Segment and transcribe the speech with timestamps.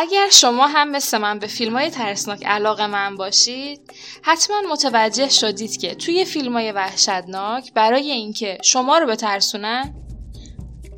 [0.00, 3.80] اگر شما هم مثل من به فیلم های ترسناک علاقه من باشید
[4.22, 9.94] حتما متوجه شدید که توی فیلم های وحشتناک برای اینکه شما رو بترسونن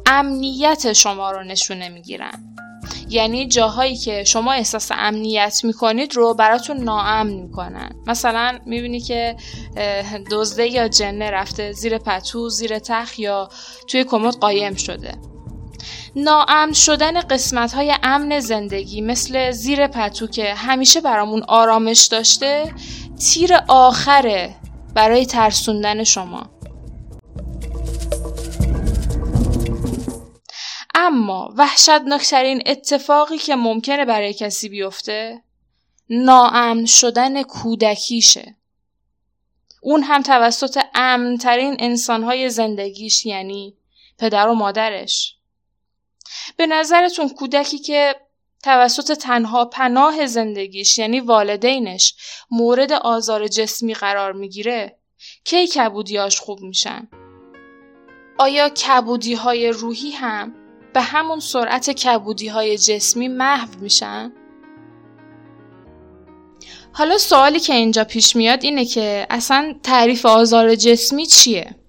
[0.07, 2.55] امنیت شما رو نشونه می‌گیرن.
[3.09, 7.93] یعنی جاهایی که شما احساس امنیت می‌کنید رو براتون ناامن می‌کنن.
[8.07, 9.37] مثلا می‌بینی که
[10.30, 13.48] دزده یا جنه رفته زیر پتو زیر تخ یا
[13.89, 15.31] توی کمد قایم شده.
[16.16, 22.75] ناامن شدن قسمت های امن زندگی مثل زیر پتو که همیشه برامون آرامش داشته
[23.20, 24.55] تیر آخره
[24.95, 26.51] برای ترسوندن شما.
[30.95, 35.42] اما وحشتناکترین اتفاقی که ممکنه برای کسی بیفته
[36.11, 38.56] ناامن شدن کودکیشه.
[39.83, 43.77] اون هم توسط امنترین انسانهای زندگیش یعنی
[44.19, 45.36] پدر و مادرش.
[46.57, 48.17] به نظرتون کودکی که
[48.62, 52.15] توسط تنها پناه زندگیش یعنی والدینش
[52.51, 54.98] مورد آزار جسمی قرار می‌گیره
[55.45, 57.09] کی کبودیاش خوب میشن؟
[58.39, 60.55] آیا کبودی های روحی هم
[60.95, 64.33] به همون سرعت کبودی های جسمی محو میشن؟
[66.93, 71.81] حالا سوالی که اینجا پیش میاد اینه که اصلا تعریف آزار جسمی چیه؟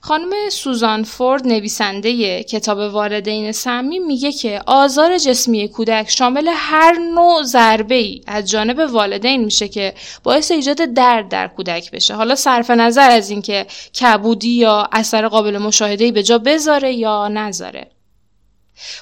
[0.00, 7.42] خانم سوزان فورد نویسنده کتاب والدین سمی میگه که آزار جسمی کودک شامل هر نوع
[7.42, 12.14] ضربه ای از جانب والدین میشه که باعث ایجاد درد در کودک بشه.
[12.14, 13.66] حالا صرف نظر از اینکه
[14.00, 17.90] کبودی یا اثر قابل مشاهده به جا بذاره یا نذاره.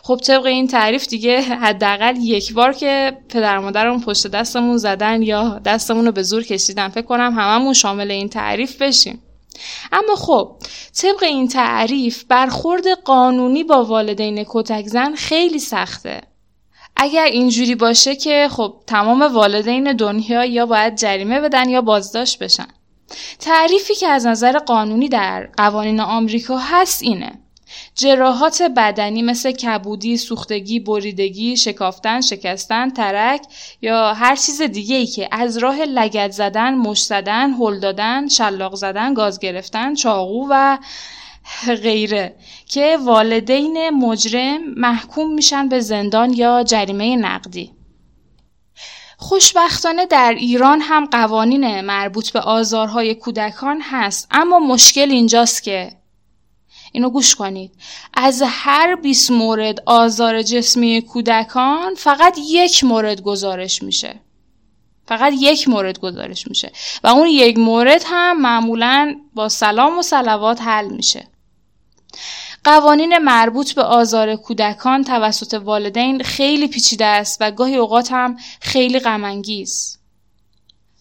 [0.03, 5.61] خب طبق این تعریف دیگه حداقل یک بار که پدر مادرمون پشت دستمون زدن یا
[5.65, 9.23] دستمون رو به زور کشیدن فکر کنم هممون شامل این تعریف بشیم.
[9.93, 10.57] اما خب
[11.03, 16.21] طبق این تعریف برخورد قانونی با والدین کتک زن خیلی سخته.
[16.97, 22.69] اگر اینجوری باشه که خب تمام والدین دنیا یا باید جریمه بدن یا بازداشت بشن.
[23.39, 27.33] تعریفی که از نظر قانونی در قوانین آمریکا هست اینه.
[27.95, 33.43] جراحات بدنی مثل کبودی، سوختگی، بریدگی، شکافتن، شکستن، ترک
[33.83, 38.75] یا هر چیز دیگه ای که از راه لگت زدن، مش زدن، هل دادن، شلاق
[38.75, 40.79] زدن، گاز گرفتن، چاقو و
[41.67, 42.37] غیره
[42.67, 47.73] که والدین مجرم محکوم میشن به زندان یا جریمه نقدی.
[49.17, 56.00] خوشبختانه در ایران هم قوانین مربوط به آزارهای کودکان هست اما مشکل اینجاست که
[56.93, 57.73] اینو گوش کنید.
[58.15, 64.21] از هر 20 مورد آزار جسمی کودکان فقط یک مورد گزارش میشه.
[65.07, 66.73] فقط یک مورد گزارش میشه.
[67.05, 71.27] و اون یک مورد هم معمولا با سلام و سلوات حل میشه.
[72.65, 78.99] قوانین مربوط به آزار کودکان توسط والدین خیلی پیچیده است و گاهی اوقات هم خیلی
[78.99, 79.99] غمانگیز.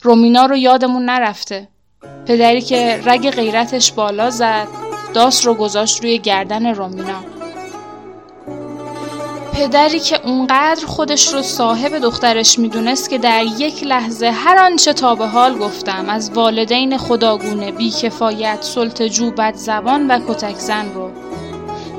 [0.01, 1.67] رومینا رو یادمون نرفته.
[2.27, 4.88] پدری که رگ غیرتش بالا زد.
[5.13, 7.23] داست رو گذاشت روی گردن رومینا.
[9.53, 15.15] پدری که اونقدر خودش رو صاحب دخترش می‌دونست که در یک لحظه هر آنچه تا
[15.15, 21.11] به حال گفتم از والدین خداگونه بیکفایت سلطجو بد زبان و کتک زن رو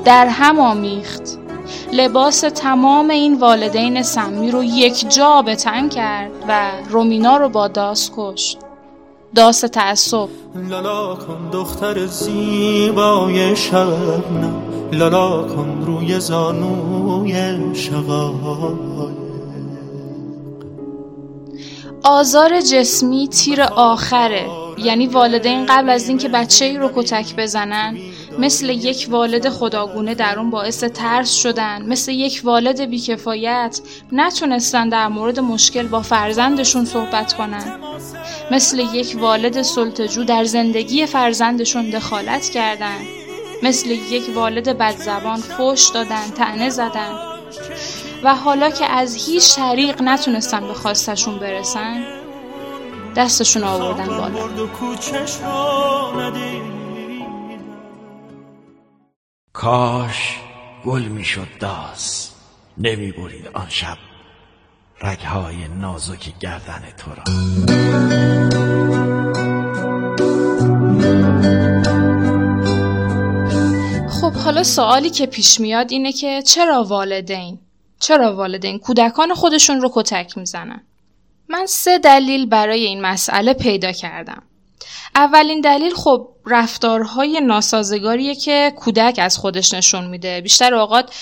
[0.05, 1.21] در هم آمیخت.
[1.91, 7.67] لباس تمام این والدین سمی رو یک جا به تن کرد و رومینا رو با
[7.67, 8.57] داس کشت.
[9.35, 10.29] داس تعصب.
[10.69, 14.61] لالا کن دختر زیبای شبنم.
[14.91, 19.31] لالا کن روی زانوی شقای
[22.03, 24.45] آزار جسمی تیر آخره.
[24.77, 27.97] یعنی والدین قبل از اینکه بچه ای رو کتک بزنن
[28.39, 31.81] مثل یک والد خداگونه در اون باعث ترس شدن.
[31.81, 33.81] مثل یک والد بیکفایت
[34.11, 37.79] نتونستن در مورد مشکل با فرزندشون صحبت کنن.
[38.51, 42.97] مثل یک والد سلطجو در زندگی فرزندشون دخالت کردن.
[43.63, 47.13] مثل یک والد بدزبان فوش دادن تنه زدن.
[48.23, 52.05] و حالا که از هیچ طریق نتونستن به خواستشون برسن
[53.15, 54.67] دستشون آوردن بالا.
[59.53, 60.39] کاش
[60.85, 62.31] گل می‌شد داس.
[62.77, 64.10] نمی برید آن شب.
[65.03, 67.23] رگهای نازک گردن تو را.
[74.09, 77.59] خب حالا سوالی که پیش میاد اینه که چرا والدین
[77.99, 80.81] چرا والدین کودکان خودشون رو کتک می‌زنن؟
[81.49, 84.43] من سه دلیل برای این مسئله پیدا کردم.
[85.15, 90.41] اولین دلیل خب رفتارهای ناسازگاریه که کودک از خودش نشون میده.
[90.41, 91.13] بیشتر اوقات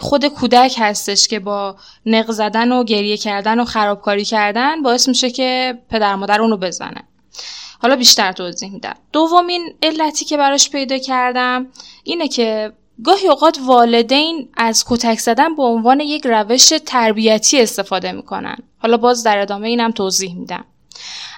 [0.00, 1.76] خود کودک هستش که با
[2.06, 7.02] نق زدن و گریه کردن و خرابکاری کردن باعث میشه که پدر مادر اونو بزنه.
[7.82, 8.94] حالا بیشتر توضیح میدم.
[9.12, 11.66] دومین علتی که براش پیدا کردم
[12.04, 12.72] اینه که
[13.04, 18.56] گاهی اوقات والدین از کتک زدن به عنوان یک روش تربیتی استفاده می‌کنن.
[18.78, 20.64] حالا باز در ادامه اینم توضیح میدم.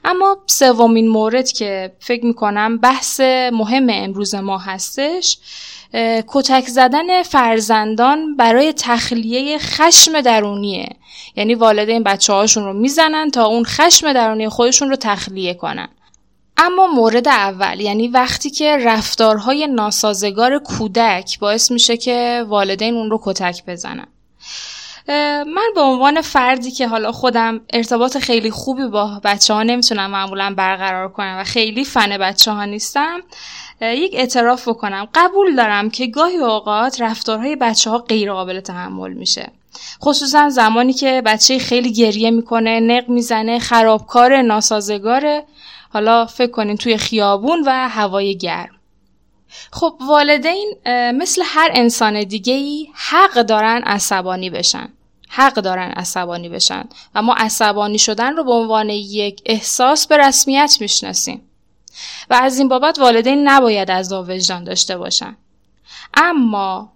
[0.05, 3.21] اما سومین مورد که فکر می‌کنم بحث
[3.53, 5.39] مهم امروز ما هستش
[6.27, 10.89] کتک زدن فرزندان برای تخلیه خشم درونیه.
[11.37, 15.89] یعنی والدین بچه هاشون رو می‌زنن تا اون خشم درونی خودشون رو تخلیه کنن.
[16.57, 23.21] اما مورد اول یعنی وقتی که رفتارهای ناسازگار کودک باعث میشه که والدین اون رو
[23.23, 24.07] کتک بزنن.
[25.09, 30.55] من به عنوان فردی که حالا خودم ارتباط خیلی خوبی با بچه ها نمی‌تونم معمولا
[30.57, 33.21] برقرار کنم و خیلی فن بچه ها نیستم
[33.81, 35.09] یک اعتراف بکنم.
[35.15, 39.51] قبول دارم که گاهی اوقات رفتارهای بچه ها غیر قابل تحمل میشه.
[40.03, 45.45] خصوصا زمانی که بچه خیلی گریه می‌کنه نق می‌زنه خرابکار ناسازگاره.
[45.93, 48.75] حالا فکر کنین توی خیابون و هوای گرم.
[49.73, 50.75] خب والدین
[51.15, 54.89] مثل هر انسان دیگه ای حق دارن عصبانی بشن
[55.29, 56.85] حق دارن عصبانی بشن
[57.15, 61.43] و ما عصبانی شدن رو به عنوان یک احساس به رسمیت می‌شناسیم
[62.31, 65.37] و از این بابت والدین نباید از وجدان داشته باشن
[66.15, 66.93] اما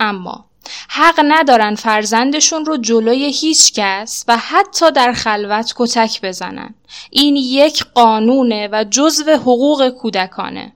[0.00, 0.44] اما
[0.88, 6.74] حق ندارن فرزندشون رو جلوی هیچ کس و حتی در خلوت کتک بزنن.
[7.10, 10.72] این یک قانونه و جزو حقوق کودکانه.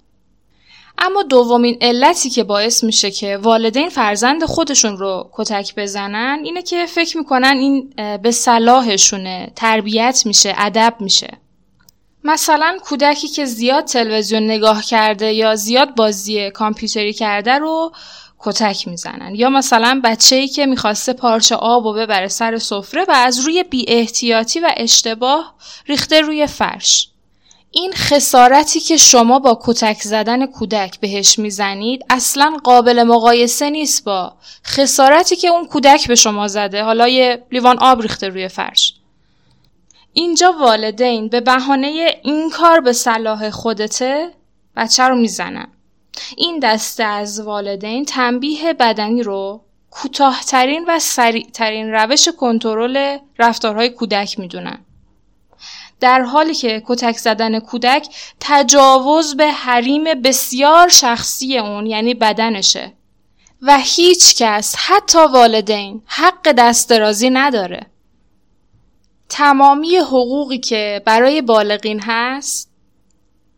[0.99, 6.87] اما دومین علتی که باعث میشه که والدین فرزند خودشون رو کتک بزنن اینه که
[6.87, 11.39] فکر می‌کنن این به صلاحشونه تربیت میشه ادب میشه.
[12.25, 17.93] مثلا کودکی که زیاد تلویزیون نگاه کرده یا زیاد بازی کامپیوتری کرده رو
[18.39, 19.35] کتک می‌زنن.
[19.35, 23.63] یا مثلا بچه ای که می‌خواسته پارچه آب و ببره سر سفره و از روی
[23.63, 25.55] بی احتیاطی و اشتباه
[25.87, 27.09] ریخته روی فرش.
[27.77, 34.33] این خسارتی که شما با کتک زدن کودک بهش می‌زنید اصلا قابل مقایسه نیست با
[34.67, 36.83] خسارتی که اون کودک به شما زده.
[36.83, 38.95] حالا یه لیوان آب ریخته روی فرش.
[40.13, 44.31] اینجا والدین به بهانه این کار به صلاح خودته
[44.77, 45.69] بچه رو می‌زنن.
[46.37, 49.61] این دسته از والدین تنبیه بدنی رو
[49.91, 54.84] کوتاهترین و سریعترین روش کنترل رفتارهای کودک می‌دونن.
[56.01, 58.09] در حالی که کتک زدن کودک
[58.41, 62.93] تجاوز به حریم بسیار شخصی اون یعنی بدنشه.
[63.63, 67.87] و هیچ کس حتی والدین حق دسترازی نداره.
[69.29, 72.71] تمامی حقوقی که برای بالغین هست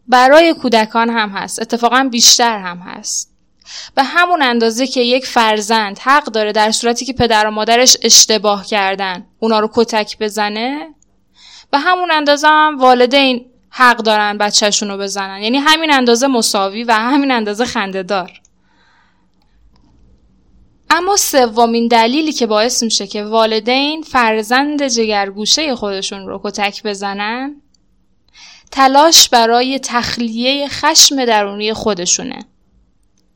[0.09, 1.62] برای کودکان هم هست.
[1.62, 3.33] اتفاقا بیشتر هم هست.
[3.94, 8.67] به همون اندازه که یک فرزند حق داره در صورتی که پدر و مادرش اشتباه
[8.67, 10.94] کردن اونا رو کتک بزنه
[11.76, 16.93] به همون اندازه هم والدین حق دارن بچهشون رو بزنن یعنی همین اندازه مساوی و
[16.93, 18.32] همین اندازه خندهدار
[20.90, 27.56] اما سومین دلیلی که باعث میشه که والدین فرزند جگرگوشه خودشون رو کتک بزنن
[28.70, 32.45] تلاش برای تخلیه خشم درونی خودشونه.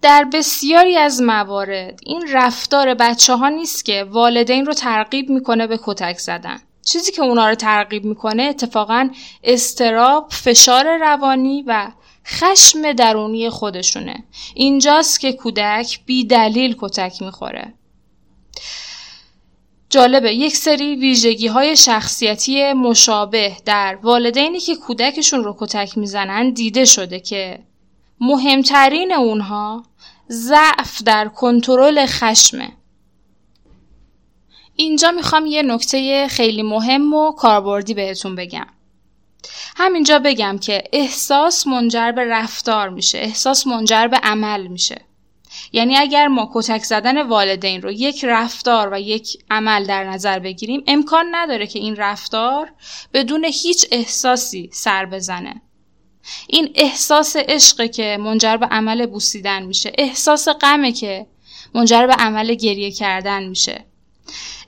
[0.02, 5.78] در بسیاری از موارد این رفتار بچه ها نیست که والدین رو ترغیب می‌کنه به
[5.82, 6.61] کتک زدن.
[6.84, 9.10] چیزی که اونا رو ترغیب می‌کنه اتفاقا
[9.44, 11.90] استراب، فشار روانی و
[12.26, 14.25] خشم درونی خودشونه.
[14.54, 17.75] اینجاست که کودک بی دلیل کتک می‌خوره.
[19.90, 26.84] جالبه یک سری ویژگی های شخصیتی مشابه در والدینی که کودکشون رو کتک می‌زنن دیده
[26.84, 27.58] شده که
[28.20, 29.82] مهمترین اونها
[30.30, 32.72] ضعف در کنترل خشمه
[34.80, 38.66] اینجا می‌خوام یه نکته خیلی مهم و کاربردی بهتون بگم.
[39.76, 45.00] همینجا بگم که احساس منجر به رفتار میشه احساس منجر به عمل میشه.
[45.72, 50.82] یعنی اگر ما کتک زدن والدین رو یک رفتار و یک عمل در نظر بگیریم
[50.87, 52.72] امکان نداره که این رفتار
[53.14, 55.62] بدون هیچ احساسی سر بزنه.
[56.49, 61.26] این احساس عشق که منجر به عمل بوسیدن میشه احساس غمه که
[61.75, 63.84] منجر به عمل گریه کردن میشه.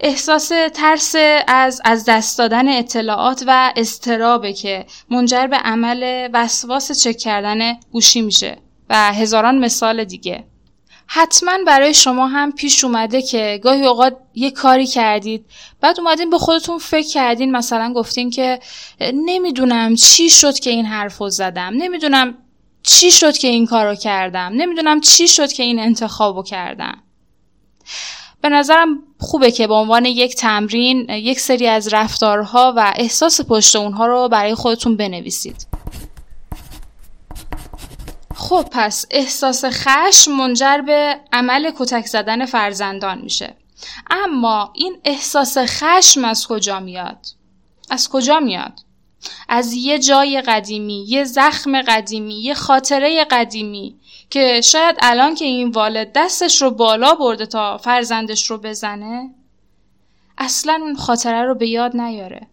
[0.00, 1.14] احساس ترس
[1.46, 8.22] از از دست دادن اطلاعات و استرابه که منجر به عمل وسواس چک کردن گوشی
[8.22, 10.44] میشه و هزاران مثال دیگه.
[11.06, 15.46] حتما برای شما هم پیش اومده که گاهی اوقات یه کاری کردید
[15.80, 18.60] بعد اومدین به خودتون فکر کردین مثلا گفتین که
[19.00, 22.38] نمی‌دونم چی شد که این حرف زدم نمی‌دونم
[22.82, 27.02] چی شد که این کارو کردم نمی‌دونم چی شد که این انتخابو کردم.
[28.42, 33.76] به نظرم خوبه که به عنوان یک تمرین یک سری از رفتارها و احساس پشت
[33.76, 35.66] اونها رو برای خودتون بنویسید
[38.34, 43.54] خب پس احساس خشم منجر به عمل کتک زدن فرزندان میشه
[44.10, 47.26] اما این احساس خشم از کجا میاد؟
[47.90, 48.80] از کجا میاد؟
[49.48, 53.96] از یه جای قدیمی، یه زخم قدیمی، یه خاطره قدیمی
[54.32, 59.30] که شاید الان که این والد دستش رو بالا برده تا فرزندش رو بزنه
[60.38, 62.46] اصلا اون خاطره رو به یاد نیاره.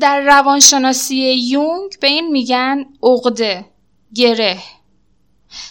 [0.00, 3.64] در روانشناسی یونگ به این میگن عقده
[4.14, 4.58] گره.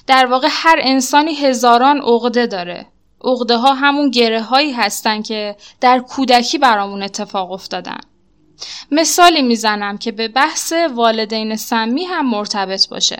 [0.08, 2.86] در واقع هر انسانی هزاران عقده داره.
[3.24, 8.00] عقده ها همون گره هایی هستن که در کودکی برامون اتفاق افتادن.
[8.92, 13.18] مثالی می‌زنم که به بحث والدین سمی هم مرتبط باشه.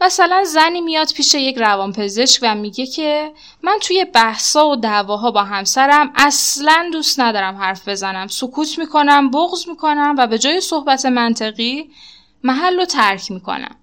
[0.00, 5.44] مثلا زنی میاد پیش یک روانپزشک و میگه که من توی بحثا و دعواها با
[5.44, 8.26] همسرم اصلا دوست ندارم حرف بزنم.
[8.26, 11.90] سکوت می‌کنم بغض می‌کنم و به جای صحبت منطقی
[12.44, 13.76] محل رو ترک می‌کنم.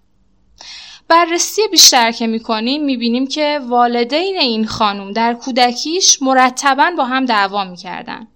[1.08, 7.63] بررسی بیشتر که می‌کنیم می‌بینیم که والدین این خانم در کودکیش مرتبا با هم دعوا
[7.63, 8.27] می‌کردن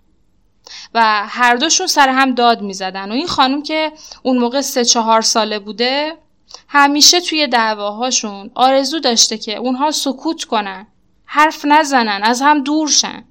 [0.93, 3.11] و هر دوشون سر هم داد می‌زدن.
[3.11, 3.91] و این خانم که
[4.23, 6.17] اون موقع سه چهار ساله بوده
[6.67, 10.87] همیشه توی دعواهاشون آرزو داشته که اونها سکوت کنن
[11.25, 13.23] حرف نزنن از هم دور شن.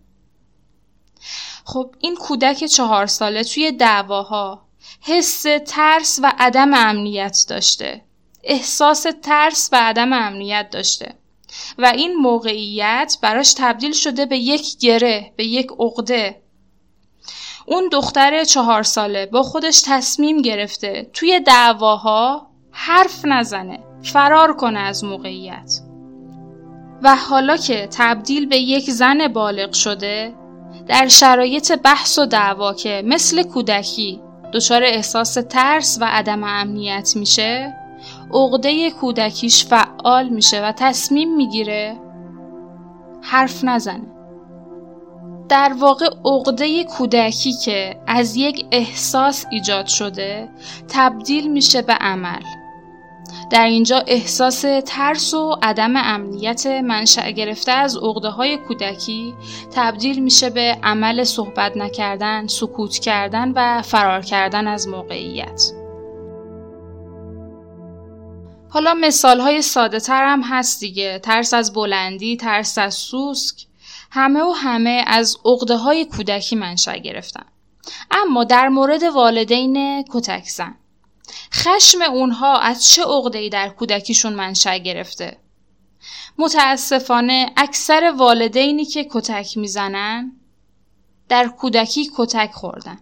[1.65, 4.67] خب این کودک چهار ساله توی دعواها
[5.01, 8.03] حس ترس و عدم امنیت داشته.
[8.45, 11.15] احساس ترس و عدم امنیت داشته.
[11.79, 16.43] و این موقعیت براش تبدیل شده به یک گره به یک عقده.
[17.67, 25.05] اون دختر چهار ساله با خودش تصمیم گرفته توی دعواها حرف نزنه فرار کنه از
[25.05, 25.81] موقعیت.
[27.03, 30.35] و حالا که تبدیل به یک زن بالغ شده
[30.89, 34.21] در شرایط بحث و دعوا که مثل کودکی
[34.53, 37.75] دچار احساس ترس و عدم امنیت میشه
[38.35, 41.97] عقده کودکیش فعال میشه و تصمیم می‌گیره
[43.23, 44.07] حرف نزنه.
[45.49, 50.49] در واقع عقده کودکی که از یک احساس ایجاد شده
[50.89, 52.43] تبدیل میشه به عمل.
[53.51, 59.35] در اینجا احساس ترس و عدم امنیت منشأ گرفته از عقده های کودکی
[59.75, 65.73] تبدیل میشه به عمل صحبت نکردن، سکوت کردن و فرار کردن از موقعیت.
[68.69, 73.67] حالا مثال های ساده تر هم هست دیگه ترس از بلندی، ترس از سوسک
[74.11, 77.45] همه و همه از عقده های کودکی منشأ گرفتن
[78.11, 80.75] اما در مورد والدین کتک زن
[81.55, 85.37] خشم اونها از چه عقده‌ای در کودکیشون منشأ گرفته؟
[86.39, 90.33] متاسفانه اکثر والدینی که کتک می‌زنن
[91.29, 92.99] در کودکی کتک خوردن.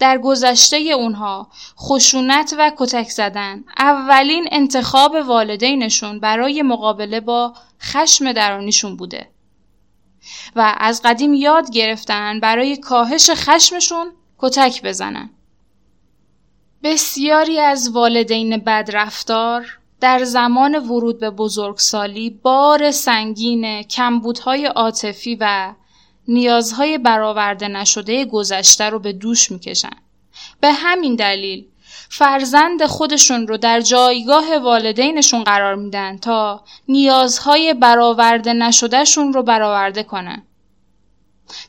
[0.00, 8.96] در گذشته اونها خشونت و کتک زدن اولین انتخاب والدینشون برای مقابله با خشم درونیشون
[8.96, 9.30] بوده.
[10.56, 15.30] و از قدیم یاد گرفتن برای کاهش خشمشون کتک بزنن.
[16.84, 25.74] بسیاری از والدین بدرفتار در زمان ورود به بزرگسالی بار سنگین کمبودهای عاطفی و
[26.28, 29.96] نیازهای برآورده نشده گذشته رو به دوش می‌کشن.
[30.60, 31.64] به همین دلیل
[32.08, 40.42] فرزند خودشون رو در جایگاه والدینشون قرار میدن تا نیازهای برآورده نشدهشون رو برآورده کنن.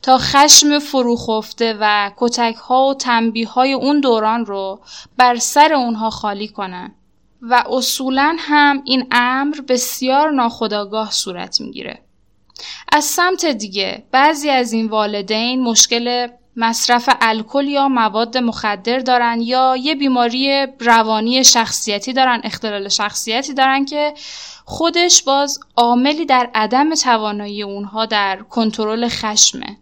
[0.02, 4.80] تا خشم فروخفته و کتک ها و تنبیه های اون دوران رو
[5.16, 6.94] بر سر اونها خالی کنن
[7.42, 12.00] و اصولا هم این امر بسیار ناخداگاه صورت می‌گیره.
[12.92, 19.76] از سمت دیگه بعضی از این والدین مشکل مصرف الکل یا مواد مخدر دارن یا
[19.76, 24.14] یه بیماری روانی شخصیتی دارن اختلال شخصیتی دارن که
[24.64, 29.76] خودش باز عاملی در عدم توانایی اونها در کنترل خشمه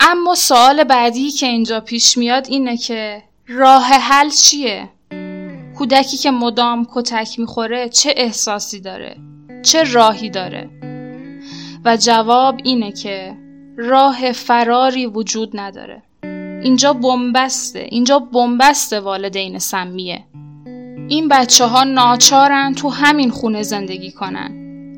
[0.00, 4.88] اما سوال بعدی که اینجا پیش میاد اینه که راه حل چیه؟
[5.78, 9.16] کودکی که مدام کتک می‌خوره چه احساسی داره؟
[9.62, 10.70] چه راهی داره؟
[11.84, 13.36] و جواب اینه که
[13.76, 16.02] راه فراری وجود نداره
[16.62, 20.24] اینجا بنبسته اینجا بنبست والدین سمیه
[21.08, 24.50] این بچه ها ناچارن تو همین خونه زندگی کنن.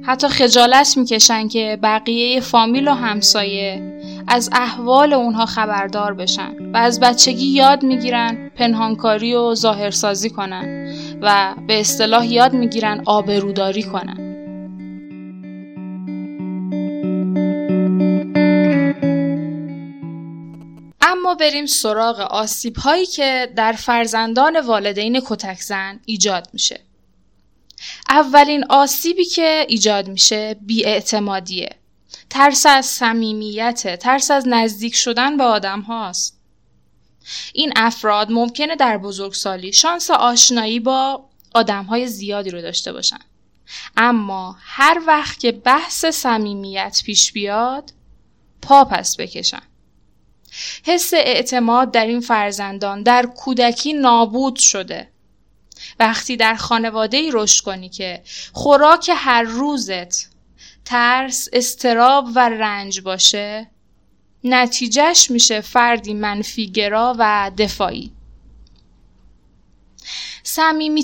[0.03, 3.83] حتی خجالت می‌کشن که بقیه فامیل و همسایه
[4.29, 11.55] از احوال اونها خبردار بشن و از بچگی یاد می‌گیرن پنهانکاری و ظاهرسازی کنن و
[11.67, 14.26] به اصطلاح یاد می‌گیرن آبروداری کنن.
[21.37, 26.81] بریم سراغ آسیب هایی که در فرزندان والدین کتک زن ایجاد میشه.
[28.09, 31.71] اولین آسیبی که ایجاد میشه بیاعتمادیه.
[32.31, 36.41] ترس از صمیمیت، ترس از نزدیک شدن به آدم هاست.
[37.53, 41.25] این افراد ممکنه در بزرگسالی شانس آشنایی با
[41.55, 43.19] آدم های زیادی رو داشته باشن.
[43.97, 47.93] اما هر وقت که بحث صمیمیت پیش بیاد
[48.63, 49.63] پا پس بکشن.
[50.85, 55.09] حس اعتماد در این فرزندان در کودکی نابود شده.
[56.01, 58.23] وقتی در خانواده ای رشد کنی که
[58.53, 60.29] خوراک هر روزت
[60.85, 63.71] ترس، استراب و رنج باشه
[64.45, 68.13] نتیجهش میشه فردی منفیگرا و دفاعی.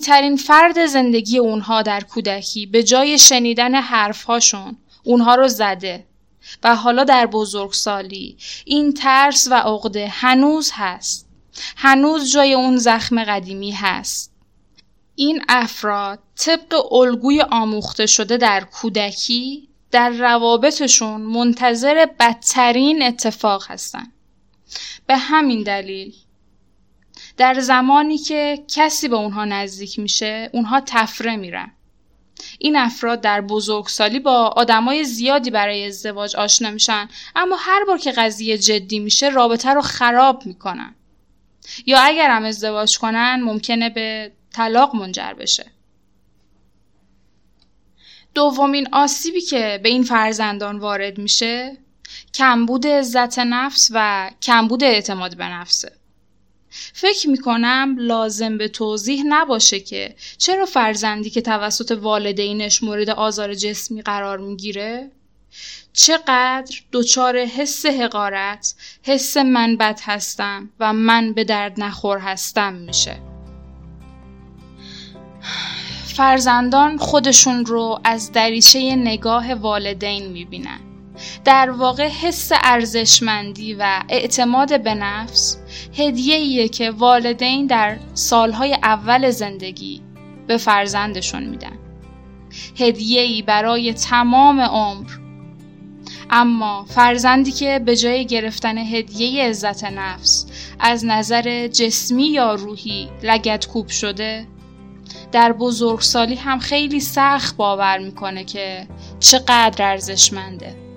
[0.06, 6.06] ترین فرد زندگی اونها در کودکی به جای شنیدن حرفهاشون اونها رو زده.
[6.62, 11.28] و حالا در بزرگسالی این ترس و عقده هنوز هست.
[11.76, 14.32] هنوز جای اون زخم قدیمی هست.
[15.14, 24.12] این افراد طبق الگوی آموخته شده در کودکی در روابطشون منتظر بدترین اتفاق هستن.
[25.06, 26.14] به همین دلیل
[27.36, 31.72] در زمانی که کسی به اونها نزدیک میشه اونها تفره میرن.
[32.58, 38.12] این افراد در بزرگسالی با آدمای زیادی برای ازدواج آشنا میشن اما هر بار که
[38.12, 40.94] قضیه جدی میشه رابطه رو خراب می‌کنن.
[41.86, 45.66] یا اگر هم ازدواج کنن ممکنه به طلاق منجر بشه.
[48.34, 51.76] دومین آسیبی که به این فرزندان وارد میشه
[52.34, 55.92] کمبود عزت نفس و کمبود اعتماد به نفسه.
[56.92, 64.02] فکر می‌کنم لازم به توضیح نباشه که چرا فرزندی که توسط والدینش مورد آزار جسمی
[64.02, 65.10] قرار می‌گیره؟
[65.92, 73.16] چقدر دچار حس حقارت حس من بد هستم و من به درد نخور هستم میشه.
[76.06, 80.91] فرزندان خودشون رو از دریچه نگاه والدین می‌بینن.
[81.44, 85.58] در واقع حس ارزشمندی و اعتماد به نفس
[85.98, 90.00] هدیه که والدین در سالهای اول زندگی
[90.46, 91.78] به فرزندشون میدن.
[92.78, 95.10] هدیه برای تمام عمر.
[96.30, 100.46] اما فرزندی که به جای گرفتن هدیه عزت نفس
[100.80, 104.46] از نظر جسمی یا روحی لگت کوب شده
[105.32, 108.86] در بزرگسالی هم خیلی سخت باور می‌کنه که
[109.20, 110.91] چقدر ارزشمنده.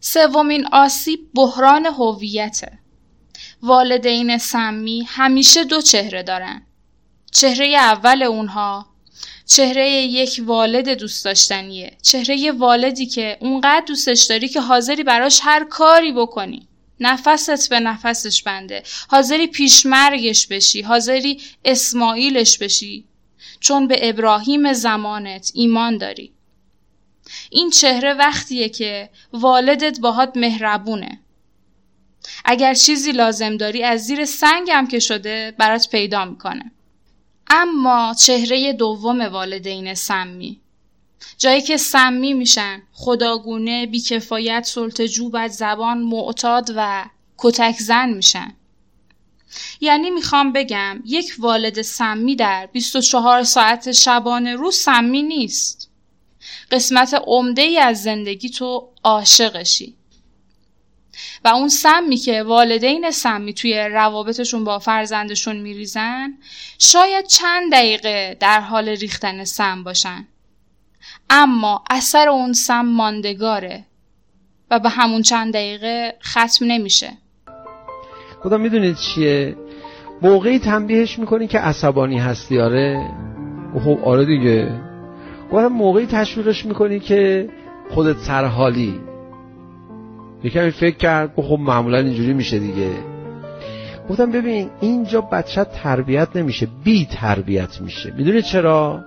[0.00, 2.78] سومین آسیب بحران هویته.
[3.62, 6.62] والدین سمی همیشه دو چهره دارن.
[7.32, 8.86] چهره اول اونها
[9.46, 11.96] چهره یک والد دوست داشتنیه.
[12.02, 16.68] چهره والدی که اونقدر دوستش داری که حاضری براش هر کاری بکنی.
[17.00, 18.82] نفست به نفسش بنده.
[19.08, 20.82] حاضری پیشمرگش بشی.
[20.82, 23.04] حاضری اسماعیلش بشی.
[23.60, 26.32] چون به ابراهیم زمانت ایمان داری.
[27.50, 31.20] این چهره وقتیه که والدت باهات مهربونه.
[32.44, 36.72] اگر چیزی لازم داری از زیر سنگم که شده برات پیدا می‌کنه.
[37.46, 40.60] اما چهره دوم والدین سمی.
[41.38, 47.04] جایی که سمی میشن خداگونه بیکفایت سلطجو بد زبان معتاد و
[47.38, 48.52] کتک زن میشن.
[49.80, 55.89] یعنی می‌خوام بگم یک والد سمی در 24 ساعت شبانه روز سمی نیست.
[56.70, 59.94] قسمت عمده ای از زندگی تو عاشقشی.
[61.44, 66.32] و اون سمی که والدین سمی توی روابطشون با فرزندشون میریزن
[66.78, 70.26] شاید چند دقیقه در حال ریختن سم باشن.
[71.30, 73.84] اما اثر اون سم ماندگاره
[74.70, 77.12] و به همون چند دقیقه ختم نمیشه.
[78.42, 79.56] خدا می‌دونید چیه؟
[80.22, 83.10] موقعی تنبیهش می‌کنی که عصبانی هستی آره؟
[83.84, 84.89] خب آره دیگه.
[85.52, 87.48] گفتم موقعی تشویقش می‌کنی که
[87.90, 89.00] خودت سرحالی.
[90.44, 92.90] یکمی فکر کرد خب معمولا اینجوری میشه دیگه.
[94.10, 98.14] گفتم ببین اینجا بچه تربیت نمیشه بی تربیت میشه.
[98.16, 99.00] می‌دونی چرا؟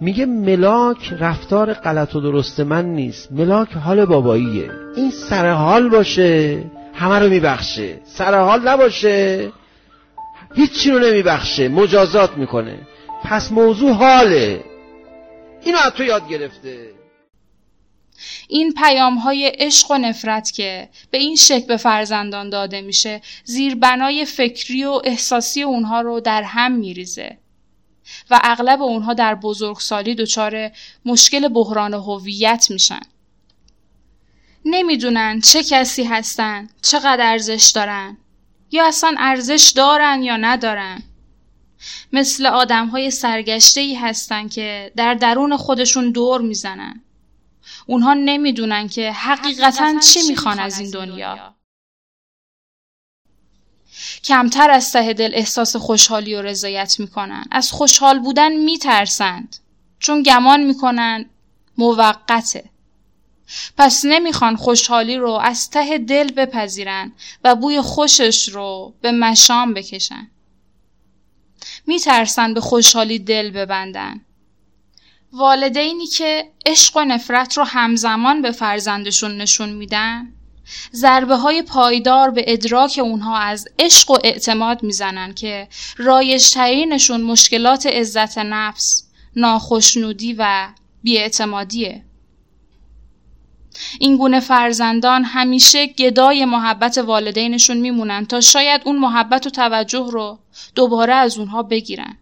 [0.00, 3.32] میگه ملاک رفتار غلط و درست من نیست.
[3.32, 4.70] ملاک حال باباییه.
[4.96, 6.62] این سر حال باشه
[6.94, 8.00] همه رو میبخشه.
[8.04, 9.48] سر حال نباشه
[10.54, 11.68] هیچی رو نمیبخشه.
[11.68, 12.78] مجازات می‌کنه.
[13.24, 14.60] پس موضوع حاله.
[15.64, 16.94] اینو از تو یاد گرفته.
[18.48, 24.24] این پیام های عشق و نفرت که به این شکل به فرزندان داده میشه زیربنای
[24.24, 27.38] فکری و احساسی اونها رو در هم میریزه.
[28.30, 30.70] و اغلب اونها در بزرگسالی دچار
[31.04, 33.02] مشکل بحران هویت میشن.
[34.64, 38.16] نمی‌دونن چه کسی هستن چقدر ارزش دارن
[38.70, 41.02] یا اصلا ارزش دارن یا ندارن.
[42.12, 47.00] مثل آدم های سرگشته ای هستن که در درون خودشون دور می‌زنن.
[47.86, 51.54] اونها نمی‌دونن که حقیقتا چی می‌خوان از این دنیا؟
[54.24, 57.44] کمتر از ته دل احساس خوشحالی و رضایت می‌کنن.
[57.50, 59.56] از خوشحال بودن میترسند.
[59.98, 61.30] چون گمان می‌کنن
[61.78, 62.70] موقته.
[63.76, 67.12] پس نمی‌خوان خوشحالی رو از ته دل بپذیرن
[67.44, 70.30] و بوی خوشش رو به مشام بکشن.
[71.86, 74.20] میترسن به خوشحالی دل ببندن
[75.32, 80.32] والدینی که عشق و نفرت رو همزمان به فرزندشون نشون میدن
[80.92, 88.38] ضربه های پایدار به ادراک اونها از عشق و اعتماد می‌زنن که رایجترینشون مشکلات عزت
[88.38, 89.04] نفس،
[89.36, 90.68] ناخشنودی و
[91.02, 92.04] بیاعتمادیه.
[94.00, 100.38] این گونه فرزندان همیشه گدای محبت والدینشون میمونن تا شاید اون محبت و توجه رو
[100.74, 102.16] دوباره از اونها بگیرن.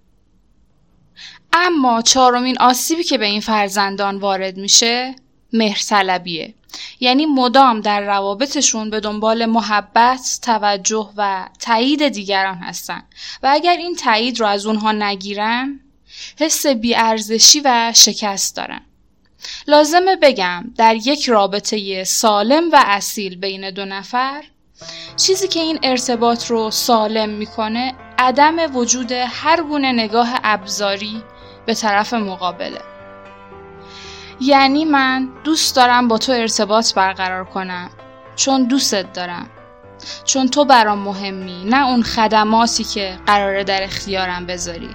[1.52, 5.16] اما چهارمین آسیبی که به این فرزندان وارد میشه
[5.52, 6.54] مهرطلبیه
[7.00, 13.02] یعنی مدام در روابطشون به دنبال محبت، توجه و تایید دیگران هستن.
[13.42, 15.80] و اگر این تایید رو از اونها نگیرن
[16.38, 18.80] حس بیارزشی و شکست دارن.
[19.66, 24.44] لازمه بگم در یک رابطه سالم و اصیل بین دو نفر
[25.16, 31.22] چیزی که این ارتباط رو سالم می‌کنه عدم وجود هر گونه نگاه ابزاری
[31.66, 32.81] به طرف مقابله.
[34.40, 37.90] یعنی من دوست دارم با تو ارتباط برقرار کنم
[38.37, 39.51] چون دوستت دارم
[40.25, 44.90] چون تو برام مهمی نه اون خدماتی که قراره در اختیارم بذاری.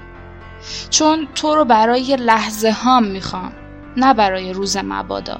[0.89, 3.53] چون تو رو برای لحظه هام می‌خوام.
[3.97, 5.39] نه برای روز مبادا.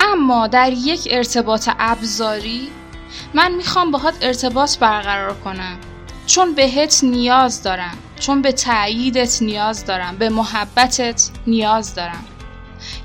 [0.00, 2.68] اما در یک ارتباط ابزاری
[3.34, 5.78] من می‌خوام باهات ارتباط برقرار کنم.
[6.26, 7.98] چون بهت نیاز دارم.
[8.20, 10.16] چون به تأییدت نیاز دارم.
[10.16, 12.24] به محبتت نیاز دارم.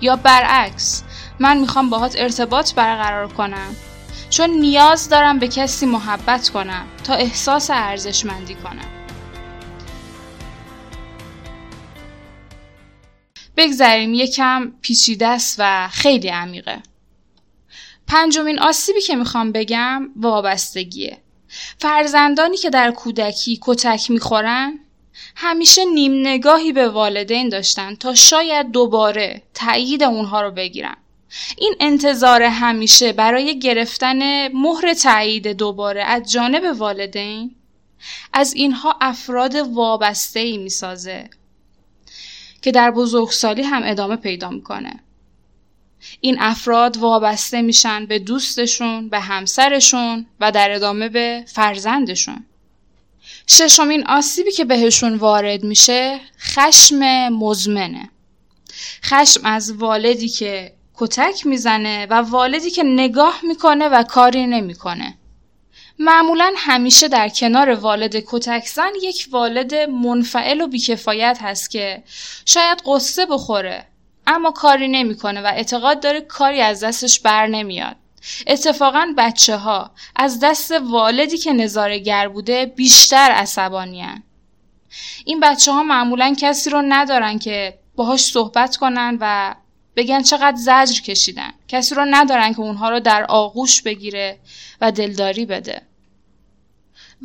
[0.02, 1.04] یا برعکس
[1.40, 3.76] من می‌خوام باهات ارتباط برقرار کنم.
[4.30, 6.86] چون نیاز دارم به کسی محبت کنم.
[7.04, 8.97] تا احساس ارزشمندی کنم.
[13.58, 16.84] بگذریم یکم پیچیده است و خیلی عمیقه.
[18.08, 21.18] پنجمین آسیبی که می‌خوام بگم وابستگیه.
[21.80, 24.80] فرزندانی که در کودکی کتک می‌خورن
[25.36, 30.96] همیشه نیم نگاهی به والدین داشتن تا شاید دوباره تایید اونها رو بگیرن.
[31.58, 37.56] این انتظار همیشه برای گرفتن مهر تایید دوباره از جانب والدین
[38.34, 41.30] از اینها افراد وابسته ای می‌سازه.
[42.68, 45.00] که در بزرگسالی هم ادامه پیدا می‌کنه
[46.22, 52.46] این افراد وابسته میشن به دوستشون، به همسرشون و در ادامه به فرزندشون.
[53.48, 58.10] ششمین آسیبی که بهشون وارد میشه خشم مزمنه.
[59.04, 65.18] خشم از والدی که کتک می‌زنه و والدی که نگاه می‌کنه و کاری نمی‌کنه.
[66.00, 72.04] معمولا همیشه در کنار والد کتک زن یک والد منفعل و بیکفایت هست که
[72.46, 73.86] شاید قصه بخوره
[74.28, 77.96] اما کاری نمی‌کنه و اعتقاد داره کاری از دستش بر نمیاد.
[78.48, 84.24] اتفاقا بچه ها از دست والدی که نظارگر بوده بیشتر عصبانیان.
[85.26, 89.56] این بچه ها معمولا کسی رو ندارن که باهاش صحبت کنن و
[89.98, 91.52] بگن چقدر زجر کشیدن.
[91.68, 94.40] کسی رو ندارن که اونها رو در آغوش بگیره
[94.82, 95.82] و دلداری بده.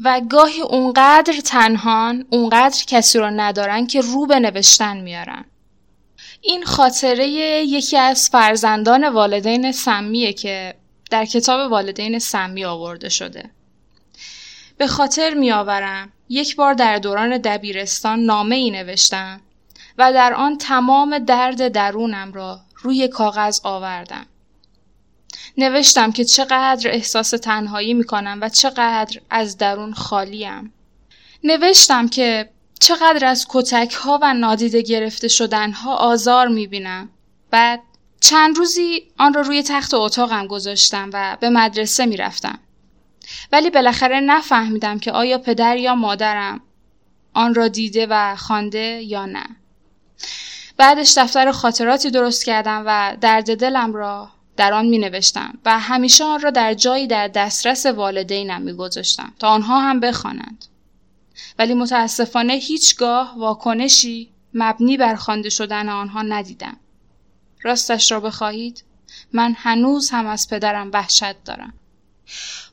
[0.04, 5.44] و گاهی اونقدر تنهان، اونقدر کسی رو ندارن که رو به نوشتن میارن.
[6.40, 10.74] این خاطره یکی از فرزندان والدین سمیه که
[11.10, 13.50] در کتاب والدین سمی آورده شده.
[14.78, 19.40] به خاطر میآورم یک بار در دوران دبیرستان نامه ای نوشتم
[19.98, 24.26] و در آن تمام درد درونم را روی کاغذ آوردم.
[25.58, 30.72] نوشتم که چقدر احساس تنهایی می کنم و چقدر از درون خالیم.
[31.44, 32.50] نوشتم که
[32.80, 37.08] چقدر از کتک ها و نادیده گرفته شدن ها آزار می بینم.
[37.50, 37.80] بعد
[38.20, 42.58] چند روزی آن را روی تخت اتاقم گذاشتم و به مدرسه می رفتم.
[43.52, 46.60] ولی بالاخره نفهمیدم که آیا پدر یا مادرم
[47.34, 49.44] آن را دیده و خوانده یا نه
[50.82, 56.24] بعدش دفتر خاطراتی درست کردم و درد دلم را در آن می نوشتم و همیشه
[56.24, 60.64] آن را در جایی در دسترس والدینم می گذاشتم تا آنها هم بخوانند.
[61.58, 66.76] ولی متاسفانه هیچگاه واکنشی مبنی بر خوانده شدن آنها ندیدم.
[67.62, 68.84] راستش را بخواهید
[69.32, 71.74] من هنوز هم از پدرم وحشت دارم.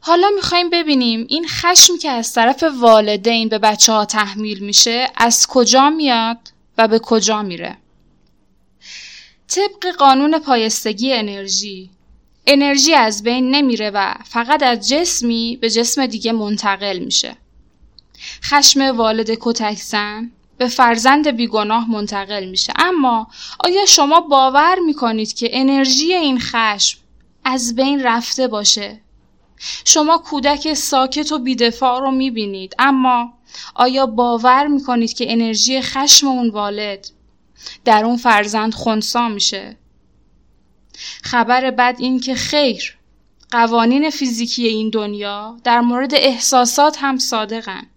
[0.02, 5.48] حالا می‌خوایم ببینیم این خشمی که از طرف والدین به بچه ها تحمیل میشه از
[5.48, 6.38] کجا میاد
[6.78, 7.78] و به کجا میره.
[9.50, 11.90] طبق قانون پایستگی انرژی.
[12.48, 17.36] انرژی از بین نمیره و فقط از جسمی به جسم دیگه منتقل میشه.
[18.44, 22.74] خشم والد کتک زن به فرزند بیگناه منتقل میشه.
[22.76, 23.28] اما
[23.60, 27.00] آیا شما باور می‌کنید که انرژی این خشم
[27.44, 29.02] از بین رفته باشه؟
[29.86, 32.76] شما کودک ساکت و بیدفاع رو می‌بینید.
[32.80, 33.34] اما
[33.76, 37.19] آیا باور می‌کنید که انرژی خشم اون والد
[37.86, 39.78] در اون فرزند خونسا میشه.
[41.24, 42.98] خبر بد این که خیر
[43.52, 47.88] قوانین فیزیکی این دنیا در مورد احساسات هم صادقن.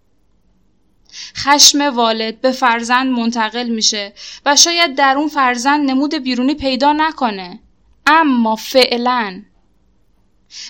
[1.37, 4.13] خشم والد به فرزند منتقل میشه
[4.45, 7.59] و شاید در اون فرزند نمود بیرونی پیدا نکنه.
[8.07, 9.43] اما فعلا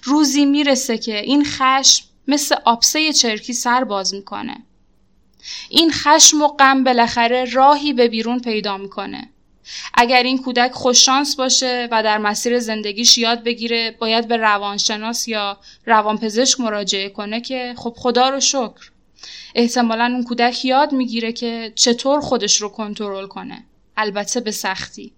[0.04, 4.66] روزی می‌رسه که این خشم مثل آبسه چرکی سر باز می‌کنه.
[5.70, 9.30] این خشم و غم بالاخره راهی به بیرون پیدا می‌کنه.
[9.94, 15.58] اگر این کودک خوششانس باشه و در مسیر زندگیش یاد بگیره باید به روانشناس یا
[15.86, 18.92] روانپزشک مراجعه کنه که خب خدا رو شکر.
[19.56, 23.66] احتمالا اون کودک یاد می‌گیره که چطور خودش رو کنترل کنه.
[23.98, 25.14] البته به سختی.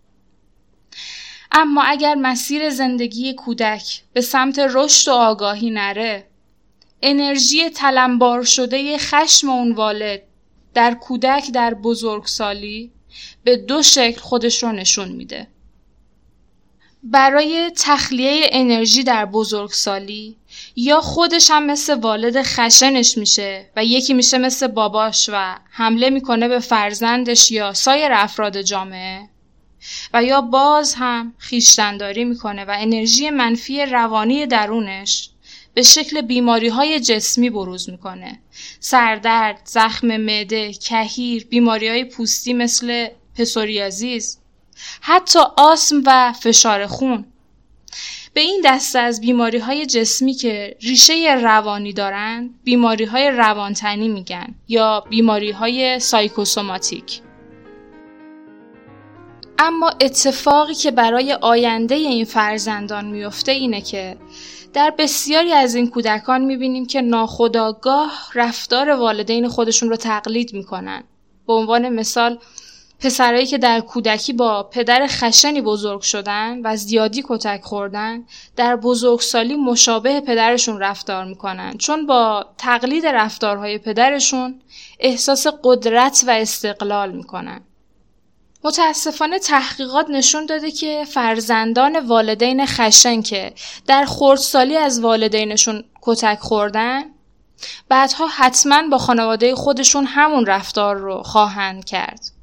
[1.52, 6.28] اما اگر مسیر زندگی کودک به سمت رشد و آگاهی نره
[7.08, 10.22] انرژی تلمبار شده خشم اون والد
[10.74, 12.92] در کودک در بزرگسالی
[13.44, 15.48] به دو شکل خودش رو نشون میده.
[17.04, 20.38] برای تخلیه انرژی در بزرگسالی
[20.76, 26.48] یا خودش هم مثل والد خشنش میشه و یکی میشه مثل باباش و حمله می‌کنه
[26.48, 29.30] به فرزندش یا سایر افراد جامعه
[30.14, 35.30] و یا باز هم خیشتنداری می‌کنه و انرژی منفی روانی درونش
[35.76, 38.40] به شکل بیماری های جسمی بروز می‌کنه.
[38.80, 43.08] سردرد، زخم معده، کهیر، بیماری های پوستی مثل
[43.38, 44.40] پسوریازیز
[45.02, 47.26] حتی آسم و فشار خون.
[48.34, 54.56] به این دسته از بیماری های جسمی که ریشه روانی دارند بیماری های روانتنی میگن
[54.68, 57.22] یا بیماری های سایکوسوماتیک.
[59.60, 64.18] اما اتفاقی که برای آینده این فرزندان میفته اینه که
[64.76, 71.04] در بسیاری از این کودکان می‌بینیم که ناخداگاه رفتار والدین خودشون رو تقلید می‌کنن.
[71.48, 72.40] به عنوان مثال
[73.00, 78.24] پسرایی که در کودکی با پدر خشنی بزرگ شدن و زیادی کتک خوردن
[78.56, 84.62] در بزرگسالی مشابه پدرشون رفتار می‌کنن چون با تقلید رفتارهای پدرشون
[85.00, 87.62] احساس قدرت و استقلال می‌کنن.
[88.66, 93.54] متاسفانه تحقیقات نشون داده که فرزندان والدین خشن که
[93.88, 97.04] در خردسالی از والدینشون کتک خوردن
[97.90, 102.35] بعدها حتما با خانواده خودشون همون رفتار رو خواهند کرد.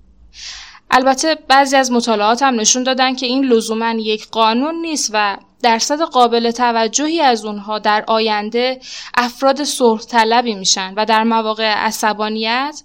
[0.92, 6.00] البته بعضی از مطالعات هم نشون دادن که این لزوما یک قانون نیست و درصد
[6.00, 8.80] قابل توجهی از اونها در آینده
[9.16, 12.82] افراد صلح طلبی میشن و در مواقع عصبانیت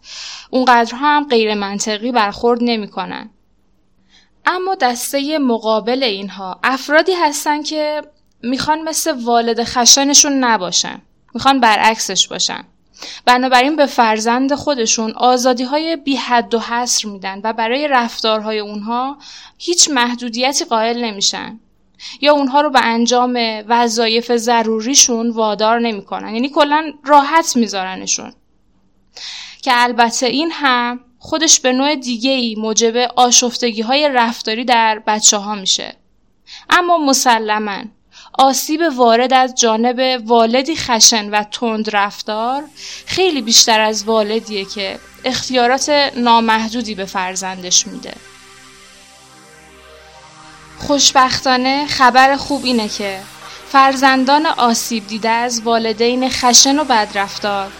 [0.49, 3.29] اونقدرها هم غیر منطقی برخورد نمی‌کنن.
[4.45, 8.01] اما دسته مقابل اینها افرادی هستن که
[8.43, 11.01] می‌خوان مثل والد خشنشون نباشن.
[11.33, 12.63] می‌خوان برعکسش باشن.
[13.25, 19.17] بنابراین به فرزند خودشون آزادی های بی حد و حصر میدن و برای رفتارهای اونها
[19.57, 21.59] هیچ محدودیتی قائل نمیشن.
[22.21, 26.33] یا اونها رو به انجام وظایف ضروریشون وادار نمی‌کنن.
[26.33, 28.33] یعنی کلا راحت میذارنشون.
[29.61, 35.37] که البته این هم خودش به نوع دیگه ای موجب آشفتگی های رفتاری در بچه
[35.37, 35.95] ها میشه.
[36.69, 37.83] اما مسلما
[38.37, 42.63] آسیب وارد از جانب والدی خشن و تند رفتار
[43.05, 48.13] خیلی بیشتر از والدیه که اختیارات نامحدودی به فرزندش میده
[50.77, 53.19] خوشبختانه خبر خوب اینه که
[53.71, 57.71] فرزندان آسیب دیده از والدین خشن و بدرفتار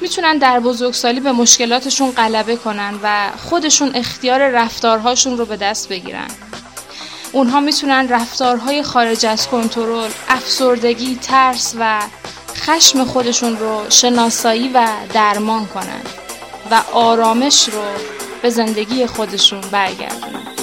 [0.00, 6.28] می‌تونن در بزرگسالی به مشکلاتشون غلبه کنن و خودشون اختیار رفتارهاشون رو به دست بگیرن.
[7.34, 12.02] اونها می‌تونن رفتارهای خارج از کنترل، افسردگی، ترس و
[12.56, 16.02] خشم خودشون رو شناسایی و درمان کنن
[16.70, 17.82] و آرامش رو
[18.42, 20.53] به زندگی خودشون برگردونن.